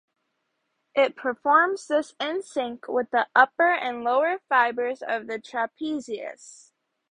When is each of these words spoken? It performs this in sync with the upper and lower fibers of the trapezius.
It 0.95 1.15
performs 1.15 1.85
this 1.87 2.15
in 2.19 2.41
sync 2.41 2.87
with 2.87 3.11
the 3.11 3.27
upper 3.35 3.69
and 3.71 4.03
lower 4.03 4.39
fibers 4.49 5.03
of 5.03 5.27
the 5.27 5.37
trapezius. 5.37 6.71